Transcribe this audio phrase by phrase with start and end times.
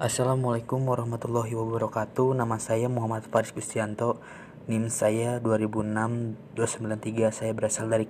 [0.00, 2.32] Assalamualaikum warahmatullahi wabarakatuh.
[2.32, 4.24] Nama saya Muhammad Faris Gustianto
[4.64, 8.08] NIM saya 2006-293 Saya berasal dari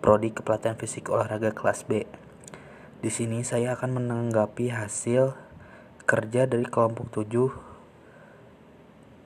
[0.00, 2.08] Prodi Kepelatihan Fisik Olahraga kelas B.
[3.04, 5.36] Di sini saya akan menanggapi hasil
[6.08, 7.52] kerja dari kelompok 7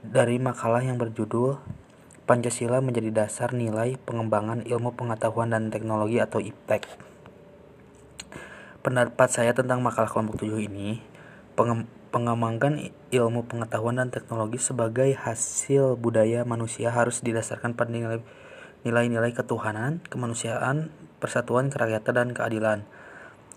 [0.03, 1.63] Dari makalah yang berjudul
[2.27, 6.91] Pancasila menjadi dasar nilai pengembangan ilmu pengetahuan dan teknologi atau IPTEK
[8.83, 11.14] Pendapat saya tentang makalah kelompok 7 ini
[11.55, 17.91] pengembangan ilmu pengetahuan dan teknologi sebagai hasil budaya manusia harus didasarkan pada
[18.85, 20.91] nilai-nilai ketuhanan, kemanusiaan,
[21.23, 22.79] persatuan, kerakyatan, dan keadilan.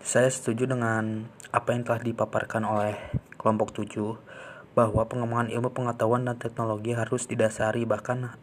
[0.00, 2.96] Saya setuju dengan apa yang telah dipaparkan oleh
[3.36, 4.16] kelompok 7
[4.78, 8.38] bahwa pengembangan ilmu pengetahuan dan teknologi harus didasari bahkan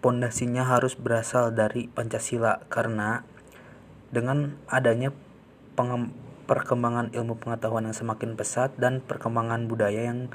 [0.00, 3.28] pondasinya harus berasal dari Pancasila karena
[4.08, 5.12] dengan adanya
[6.44, 10.28] perkembangan ilmu pengetahuan yang semakin pesat dan perkembangan budaya yang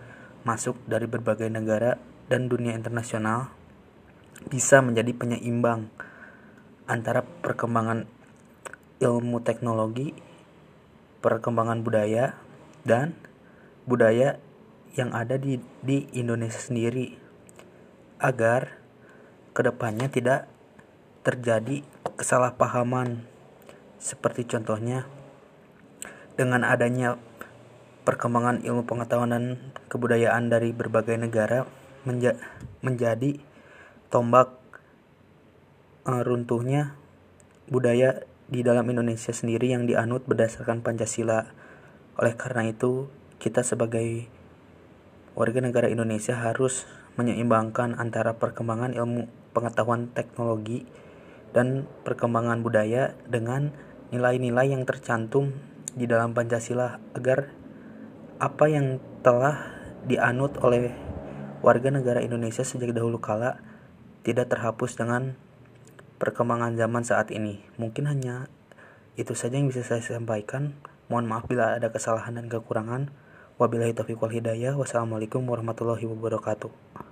[0.44, 3.54] masuk dari berbagai negara dan dunia internasional
[4.48, 5.92] bisa menjadi penyeimbang
[6.90, 8.10] antara perkembangan
[9.00, 10.16] ilmu teknologi,
[11.22, 12.40] perkembangan budaya,
[12.88, 13.14] dan
[13.86, 14.40] budaya
[14.96, 17.14] yang ada di, di Indonesia sendiri
[18.20, 18.80] agar
[19.54, 20.50] ke depannya tidak
[21.22, 21.84] terjadi
[22.18, 23.24] kesalahpahaman.
[24.00, 25.04] Seperti contohnya
[26.40, 27.20] dengan adanya
[28.08, 29.46] perkembangan ilmu pengetahuan dan
[29.92, 31.68] kebudayaan dari berbagai negara
[32.08, 32.40] menja
[32.80, 33.44] menjadi
[34.08, 34.56] tombak
[36.08, 36.96] uh, runtuhnya
[37.68, 41.52] budaya di dalam Indonesia sendiri yang dianut berdasarkan Pancasila.
[42.16, 44.32] Oleh karena itu, kita sebagai
[45.36, 46.88] warga negara Indonesia harus
[47.20, 50.88] menyeimbangkan antara perkembangan ilmu pengetahuan teknologi
[51.52, 53.76] dan perkembangan budaya dengan
[54.10, 55.54] nilai-nilai yang tercantum
[56.00, 57.52] di dalam Pancasila agar
[58.40, 59.76] apa yang telah
[60.08, 60.96] dianut oleh
[61.60, 63.60] warga negara Indonesia sejak dahulu kala
[64.24, 65.36] tidak terhapus dengan
[66.24, 67.60] perkembangan zaman saat ini.
[67.76, 68.48] Mungkin hanya
[69.20, 70.80] itu saja yang bisa saya sampaikan.
[71.12, 73.12] Mohon maaf bila ada kesalahan dan kekurangan.
[73.60, 74.80] Wabillahi taufiq wal hidayah.
[74.80, 77.09] Wassalamualaikum warahmatullahi wabarakatuh.